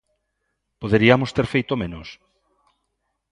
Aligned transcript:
¿Poderiamos 0.81 1.33
ter 1.35 1.47
feito 1.53 1.73
menos? 1.83 2.07